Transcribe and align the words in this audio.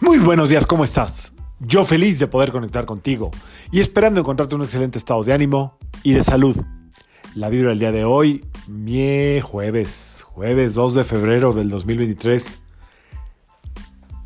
Muy 0.00 0.18
buenos 0.18 0.48
días, 0.48 0.66
¿cómo 0.66 0.82
estás? 0.82 1.34
Yo 1.60 1.84
feliz 1.84 2.18
de 2.18 2.26
poder 2.26 2.50
conectar 2.50 2.84
contigo 2.84 3.30
y 3.70 3.80
esperando 3.80 4.18
encontrarte 4.18 4.56
un 4.56 4.62
excelente 4.62 4.98
estado 4.98 5.22
de 5.22 5.32
ánimo 5.32 5.78
y 6.02 6.12
de 6.12 6.22
salud. 6.24 6.56
La 7.36 7.48
vibra 7.48 7.70
del 7.70 7.78
día 7.78 7.92
de 7.92 8.04
hoy, 8.04 8.44
mi 8.66 9.40
jueves, 9.40 10.26
jueves 10.28 10.74
2 10.74 10.94
de 10.94 11.04
febrero 11.04 11.52
del 11.52 11.70
2023, 11.70 12.58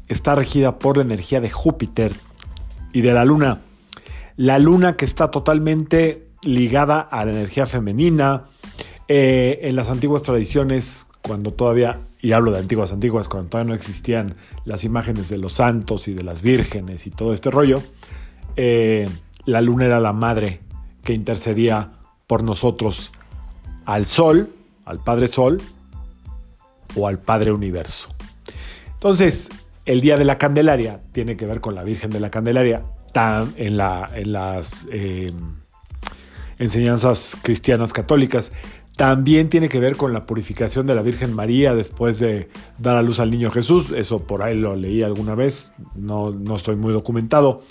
está 0.08 0.34
regida 0.34 0.78
por 0.78 0.96
la 0.96 1.02
energía 1.02 1.42
de 1.42 1.50
Júpiter 1.50 2.14
y 2.94 3.02
de 3.02 3.12
la 3.12 3.26
luna. 3.26 3.60
La 4.36 4.58
luna 4.58 4.96
que 4.96 5.04
está 5.04 5.30
totalmente 5.30 6.30
ligada 6.44 7.00
a 7.00 7.26
la 7.26 7.32
energía 7.32 7.66
femenina. 7.66 8.44
Eh, 9.06 9.60
en 9.62 9.76
las 9.76 9.90
antiguas 9.90 10.22
tradiciones, 10.22 11.07
cuando 11.22 11.52
todavía 11.52 12.00
y 12.20 12.32
hablo 12.32 12.50
de 12.50 12.58
antiguas 12.58 12.92
antiguas, 12.92 13.28
cuando 13.28 13.50
todavía 13.50 13.70
no 13.70 13.74
existían 13.74 14.34
las 14.64 14.84
imágenes 14.84 15.28
de 15.28 15.38
los 15.38 15.52
santos 15.54 16.08
y 16.08 16.14
de 16.14 16.24
las 16.24 16.42
vírgenes 16.42 17.06
y 17.06 17.10
todo 17.10 17.32
este 17.32 17.50
rollo, 17.50 17.82
eh, 18.56 19.08
la 19.44 19.60
luna 19.60 19.86
era 19.86 20.00
la 20.00 20.12
madre 20.12 20.60
que 21.04 21.12
intercedía 21.12 21.92
por 22.26 22.42
nosotros 22.42 23.12
al 23.84 24.04
sol, 24.04 24.52
al 24.84 25.02
Padre 25.02 25.26
Sol 25.26 25.62
o 26.96 27.06
al 27.06 27.18
Padre 27.18 27.52
Universo. 27.52 28.08
Entonces, 28.94 29.48
el 29.86 30.00
día 30.00 30.16
de 30.16 30.24
la 30.24 30.38
Candelaria 30.38 31.00
tiene 31.12 31.36
que 31.36 31.46
ver 31.46 31.60
con 31.60 31.74
la 31.74 31.84
Virgen 31.84 32.10
de 32.10 32.20
la 32.20 32.30
Candelaria 32.30 32.82
tan, 33.12 33.54
en, 33.56 33.76
la, 33.76 34.10
en 34.12 34.32
las 34.32 34.88
eh, 34.90 35.32
enseñanzas 36.58 37.36
cristianas 37.40 37.92
católicas 37.92 38.52
también 38.98 39.48
tiene 39.48 39.68
que 39.68 39.78
ver 39.78 39.96
con 39.96 40.12
la 40.12 40.26
purificación 40.26 40.84
de 40.84 40.96
la 40.96 41.02
Virgen 41.02 41.32
María 41.32 41.72
después 41.72 42.18
de 42.18 42.48
dar 42.78 42.96
a 42.96 43.02
luz 43.02 43.20
al 43.20 43.30
niño 43.30 43.48
Jesús. 43.52 43.92
Eso 43.92 44.26
por 44.26 44.42
ahí 44.42 44.56
lo 44.56 44.74
leí 44.74 45.04
alguna 45.04 45.36
vez, 45.36 45.70
no, 45.94 46.32
no 46.32 46.56
estoy 46.56 46.74
muy 46.74 46.92
documentado. 46.92 47.62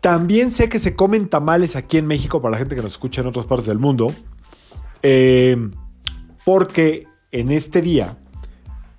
También 0.00 0.50
sé 0.50 0.70
que 0.70 0.78
se 0.78 0.96
comen 0.96 1.28
tamales 1.28 1.76
aquí 1.76 1.98
en 1.98 2.06
México 2.06 2.40
para 2.40 2.52
la 2.52 2.56
gente 2.58 2.74
que 2.74 2.80
nos 2.80 2.92
escucha 2.92 3.20
en 3.20 3.26
otras 3.26 3.44
partes 3.44 3.66
del 3.66 3.78
mundo, 3.78 4.06
eh, 5.02 5.58
porque 6.46 7.06
en 7.30 7.50
este 7.50 7.82
día 7.82 8.16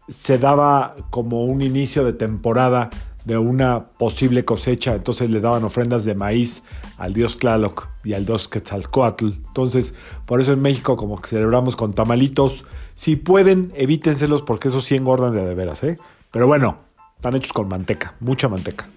se 0.10 0.38
daba 0.38 0.96
como 1.10 1.44
un 1.44 1.64
inicio 1.64 2.06
de 2.06 2.14
temporada 2.14 2.92
de 3.30 3.38
una 3.38 3.90
posible 3.92 4.44
cosecha, 4.44 4.96
entonces 4.96 5.30
le 5.30 5.40
daban 5.40 5.64
ofrendas 5.64 6.04
de 6.04 6.16
maíz 6.16 6.64
al 6.98 7.14
dios 7.14 7.38
Tlaloc 7.38 7.88
y 8.04 8.14
al 8.14 8.26
dios 8.26 8.48
Quetzalcoatl. 8.48 9.28
Entonces, 9.28 9.94
por 10.26 10.42
eso 10.42 10.54
en 10.54 10.62
México 10.64 10.98
como 10.98 11.22
que 11.22 11.30
celebramos 11.30 11.76
con 11.76 11.94
tamalitos. 11.94 12.66
Si 12.96 13.18
pueden, 13.18 13.72
evítenselos 13.76 14.42
porque 14.42 14.70
esos 14.70 14.84
sí 14.84 14.96
engordan 14.96 15.32
de, 15.32 15.46
de 15.46 15.54
veras, 15.54 15.84
¿eh? 15.84 15.96
Pero 16.32 16.48
bueno, 16.48 16.80
están 17.18 17.36
hechos 17.36 17.54
con 17.54 17.68
manteca, 17.68 18.16
mucha 18.20 18.50
manteca. 18.50 18.90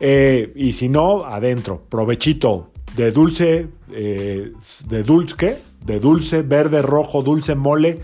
Eh, 0.00 0.50
y 0.56 0.72
si 0.72 0.88
no, 0.88 1.26
adentro, 1.26 1.82
provechito 1.90 2.70
de 2.96 3.10
dulce, 3.10 3.68
eh, 3.92 4.52
de 4.86 5.02
dulce, 5.02 5.34
¿qué? 5.36 5.58
De 5.84 6.00
dulce, 6.00 6.40
verde, 6.40 6.80
rojo, 6.80 7.22
dulce, 7.22 7.54
mole, 7.54 8.00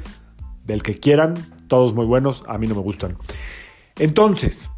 del 0.67 0.83
que 0.83 0.99
quieran, 0.99 1.35
todos 1.69 1.95
muy 1.95 2.05
buenos, 2.05 2.45
a 2.49 2.59
mí 2.59 2.67
no 2.67 2.75
me 2.75 2.83
gustan. 2.83 3.17
Entonces, 3.97 4.71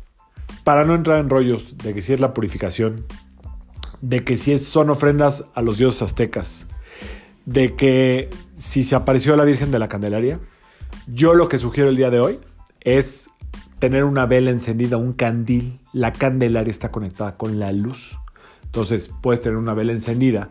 para 0.67 0.84
no 0.84 0.97
entrar 0.97 1.20
en 1.20 1.31
rollos 1.31 1.78
de 1.78 1.95
que 1.95 2.03
si 2.03 2.12
es 2.12 2.19
la 2.19 2.34
purificación, 2.34 3.06
de 4.00 4.25
que 4.25 4.36
si 4.36 4.59
son 4.59 4.91
ofrendas 4.91 5.45
a 5.55 5.62
los 5.62 5.78
dioses 5.78 6.03
aztecas, 6.03 6.67
de 7.45 7.77
que 7.77 8.31
si 8.53 8.83
se 8.83 8.97
apareció 8.97 9.37
la 9.37 9.44
Virgen 9.44 9.70
de 9.70 9.78
la 9.78 9.87
Candelaria, 9.87 10.41
yo 11.06 11.34
lo 11.34 11.48
que 11.48 11.59
sugiero 11.59 11.89
el 11.89 11.94
día 11.94 12.11
de 12.11 12.19
hoy 12.19 12.41
es 12.81 13.31
tener 13.78 14.03
una 14.03 14.27
vela 14.27 14.50
encendida, 14.50 14.97
un 14.97 15.12
candil. 15.12 15.78
La 15.93 16.12
Candelaria 16.12 16.72
está 16.72 16.91
conectada 16.91 17.37
con 17.37 17.60
la 17.60 17.71
luz. 17.71 18.19
Entonces 18.65 19.12
puedes 19.22 19.41
tener 19.41 19.59
una 19.59 19.72
vela 19.72 19.93
encendida, 19.93 20.50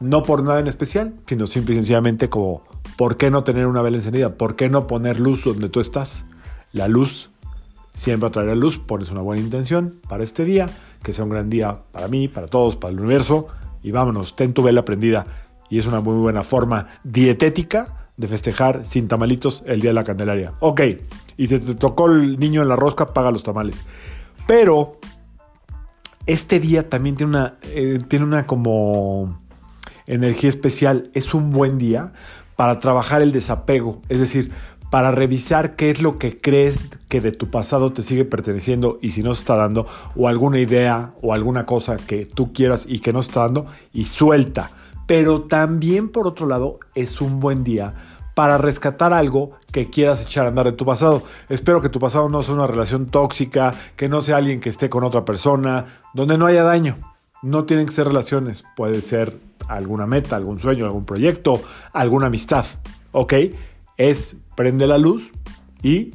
no 0.00 0.24
por 0.24 0.42
nada 0.42 0.58
en 0.58 0.66
especial, 0.66 1.14
sino 1.28 1.46
simple 1.46 1.74
y 1.74 1.76
sencillamente 1.76 2.28
como, 2.28 2.64
¿por 2.96 3.16
qué 3.16 3.30
no 3.30 3.44
tener 3.44 3.68
una 3.68 3.82
vela 3.82 3.98
encendida? 3.98 4.34
¿Por 4.36 4.56
qué 4.56 4.68
no 4.68 4.88
poner 4.88 5.20
luz 5.20 5.44
donde 5.44 5.68
tú 5.68 5.78
estás? 5.78 6.24
La 6.72 6.88
luz 6.88 7.30
siempre 7.94 8.28
atraerá 8.28 8.54
luz, 8.54 8.78
pones 8.78 9.10
una 9.10 9.22
buena 9.22 9.40
intención 9.40 10.00
para 10.08 10.22
este 10.22 10.44
día, 10.44 10.68
que 11.02 11.12
sea 11.12 11.24
un 11.24 11.30
gran 11.30 11.48
día 11.48 11.82
para 11.92 12.08
mí, 12.08 12.28
para 12.28 12.48
todos, 12.48 12.76
para 12.76 12.92
el 12.92 13.00
universo, 13.00 13.48
y 13.82 13.92
vámonos, 13.92 14.36
ten 14.36 14.52
tu 14.52 14.62
vela 14.62 14.84
prendida. 14.84 15.26
Y 15.70 15.78
es 15.78 15.86
una 15.86 16.00
muy 16.00 16.14
buena 16.14 16.42
forma 16.42 16.88
dietética 17.04 18.10
de 18.16 18.28
festejar 18.28 18.86
sin 18.86 19.08
tamalitos 19.08 19.64
el 19.66 19.80
día 19.80 19.90
de 19.90 19.94
la 19.94 20.04
Candelaria. 20.04 20.52
Ok, 20.60 20.80
y 21.36 21.46
si 21.46 21.58
te 21.58 21.74
tocó 21.74 22.06
el 22.06 22.38
niño 22.38 22.62
en 22.62 22.68
la 22.68 22.76
rosca, 22.76 23.12
paga 23.12 23.30
los 23.30 23.42
tamales. 23.42 23.84
Pero 24.46 24.98
este 26.26 26.60
día 26.60 26.88
también 26.88 27.16
tiene 27.16 27.30
una, 27.30 27.54
eh, 27.62 27.98
tiene 28.08 28.24
una 28.24 28.46
como 28.46 29.40
energía 30.06 30.48
especial. 30.48 31.10
Es 31.14 31.34
un 31.34 31.50
buen 31.50 31.78
día 31.78 32.12
para 32.56 32.78
trabajar 32.78 33.22
el 33.22 33.32
desapego. 33.32 34.00
Es 34.08 34.20
decir, 34.20 34.52
para 34.94 35.10
revisar 35.10 35.74
qué 35.74 35.90
es 35.90 36.00
lo 36.00 36.18
que 36.20 36.40
crees 36.40 36.88
que 37.08 37.20
de 37.20 37.32
tu 37.32 37.50
pasado 37.50 37.92
te 37.92 38.00
sigue 38.00 38.24
perteneciendo 38.24 39.00
y 39.02 39.10
si 39.10 39.24
no 39.24 39.34
se 39.34 39.40
está 39.40 39.56
dando, 39.56 39.88
o 40.14 40.28
alguna 40.28 40.60
idea 40.60 41.14
o 41.20 41.34
alguna 41.34 41.66
cosa 41.66 41.96
que 41.96 42.26
tú 42.26 42.52
quieras 42.52 42.86
y 42.88 43.00
que 43.00 43.12
no 43.12 43.20
se 43.20 43.30
está 43.30 43.40
dando, 43.40 43.66
y 43.92 44.04
suelta. 44.04 44.70
Pero 45.08 45.42
también, 45.42 46.10
por 46.10 46.28
otro 46.28 46.46
lado, 46.46 46.78
es 46.94 47.20
un 47.20 47.40
buen 47.40 47.64
día 47.64 47.92
para 48.36 48.56
rescatar 48.56 49.12
algo 49.12 49.50
que 49.72 49.90
quieras 49.90 50.22
echar 50.22 50.46
a 50.46 50.50
andar 50.50 50.66
de 50.66 50.72
tu 50.74 50.86
pasado. 50.86 51.24
Espero 51.48 51.80
que 51.80 51.88
tu 51.88 51.98
pasado 51.98 52.28
no 52.28 52.42
sea 52.42 52.54
una 52.54 52.68
relación 52.68 53.06
tóxica, 53.06 53.74
que 53.96 54.08
no 54.08 54.22
sea 54.22 54.36
alguien 54.36 54.60
que 54.60 54.68
esté 54.68 54.90
con 54.90 55.02
otra 55.02 55.24
persona, 55.24 55.86
donde 56.14 56.38
no 56.38 56.46
haya 56.46 56.62
daño. 56.62 56.94
No 57.42 57.64
tienen 57.64 57.86
que 57.86 57.92
ser 57.92 58.06
relaciones, 58.06 58.62
puede 58.76 59.00
ser 59.00 59.40
alguna 59.66 60.06
meta, 60.06 60.36
algún 60.36 60.60
sueño, 60.60 60.84
algún 60.84 61.04
proyecto, 61.04 61.60
alguna 61.92 62.26
amistad. 62.26 62.64
¿Ok? 63.10 63.34
Es 63.96 64.38
prende 64.54 64.86
la 64.86 64.98
luz 64.98 65.32
y 65.82 66.12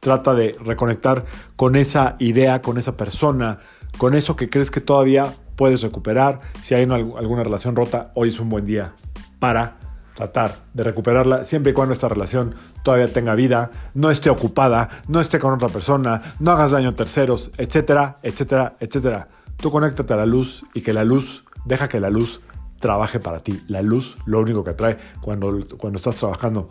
trata 0.00 0.34
de 0.34 0.56
reconectar 0.64 1.26
con 1.56 1.76
esa 1.76 2.16
idea, 2.18 2.62
con 2.62 2.78
esa 2.78 2.96
persona, 2.96 3.58
con 3.98 4.14
eso 4.14 4.36
que 4.36 4.48
crees 4.48 4.70
que 4.70 4.80
todavía 4.80 5.34
puedes 5.56 5.82
recuperar. 5.82 6.40
Si 6.62 6.74
hay 6.74 6.84
alguna 6.84 7.44
relación 7.44 7.76
rota, 7.76 8.12
hoy 8.14 8.30
es 8.30 8.40
un 8.40 8.48
buen 8.48 8.64
día 8.64 8.94
para 9.38 9.78
tratar 10.14 10.56
de 10.74 10.84
recuperarla 10.84 11.44
siempre 11.44 11.72
y 11.72 11.74
cuando 11.74 11.92
esta 11.92 12.08
relación 12.08 12.54
todavía 12.82 13.12
tenga 13.12 13.34
vida, 13.34 13.70
no 13.94 14.10
esté 14.10 14.28
ocupada, 14.30 14.88
no 15.08 15.20
esté 15.20 15.38
con 15.38 15.54
otra 15.54 15.68
persona, 15.68 16.20
no 16.40 16.50
hagas 16.52 16.72
daño 16.72 16.90
a 16.90 16.94
terceros, 16.94 17.50
etcétera, 17.56 18.18
etcétera, 18.22 18.76
etcétera. 18.80 19.28
Tú 19.56 19.70
conéctate 19.70 20.12
a 20.12 20.16
la 20.16 20.26
luz 20.26 20.64
y 20.74 20.80
que 20.80 20.92
la 20.92 21.04
luz, 21.04 21.44
deja 21.64 21.88
que 21.88 22.00
la 22.00 22.10
luz 22.10 22.40
trabaje 22.78 23.20
para 23.20 23.40
ti. 23.40 23.62
La 23.68 23.82
luz 23.82 24.16
lo 24.24 24.40
único 24.40 24.64
que 24.64 24.72
trae 24.72 24.98
cuando, 25.20 25.58
cuando 25.78 25.98
estás 25.98 26.16
trabajando 26.16 26.70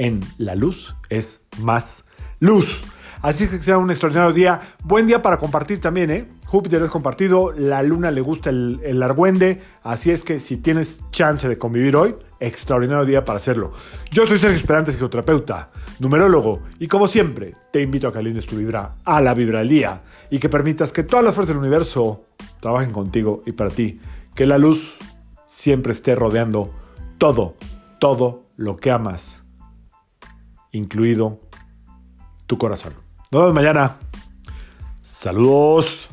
en 0.00 0.20
la 0.38 0.54
luz 0.54 0.96
es 1.10 1.42
más 1.58 2.06
luz. 2.38 2.84
Así 3.20 3.46
que 3.46 3.62
sea 3.62 3.76
un 3.76 3.90
extraordinario 3.90 4.32
día. 4.32 4.60
Buen 4.82 5.06
día 5.06 5.20
para 5.20 5.36
compartir 5.36 5.78
también, 5.78 6.10
¿eh? 6.10 6.26
Júpiter 6.46 6.80
es 6.82 6.88
compartido, 6.88 7.52
la 7.52 7.82
luna 7.82 8.10
le 8.10 8.22
gusta 8.22 8.48
el, 8.48 8.80
el 8.82 9.02
argüende, 9.02 9.60
así 9.84 10.10
es 10.10 10.24
que 10.24 10.40
si 10.40 10.56
tienes 10.56 11.02
chance 11.12 11.48
de 11.48 11.58
convivir 11.58 11.94
hoy, 11.96 12.16
extraordinario 12.40 13.04
día 13.04 13.24
para 13.24 13.36
hacerlo. 13.36 13.72
Yo 14.10 14.26
soy 14.26 14.38
Sergio 14.38 14.56
Esperante, 14.56 14.90
psicoterapeuta, 14.90 15.70
numerólogo, 16.00 16.62
y 16.80 16.88
como 16.88 17.06
siempre, 17.06 17.52
te 17.70 17.82
invito 17.82 18.08
a 18.08 18.12
que 18.12 18.18
alines 18.18 18.46
tu 18.46 18.56
vibra 18.56 18.96
a 19.04 19.20
la 19.20 19.34
vibra 19.34 19.60
del 19.60 19.68
día 19.68 20.00
y 20.30 20.38
que 20.38 20.48
permitas 20.48 20.92
que 20.92 21.04
todas 21.04 21.24
las 21.24 21.34
fuerzas 21.34 21.54
del 21.54 21.62
universo 21.62 22.24
trabajen 22.60 22.90
contigo 22.90 23.42
y 23.46 23.52
para 23.52 23.70
ti. 23.70 24.00
Que 24.34 24.46
la 24.46 24.58
luz 24.58 24.96
siempre 25.44 25.92
esté 25.92 26.16
rodeando 26.16 26.74
todo, 27.18 27.54
todo 28.00 28.46
lo 28.56 28.78
que 28.78 28.90
amas 28.90 29.44
incluido 30.72 31.38
tu 32.46 32.58
corazón. 32.58 32.94
Nos 33.30 33.42
vemos 33.42 33.54
mañana. 33.54 33.96
Saludos. 35.02 36.08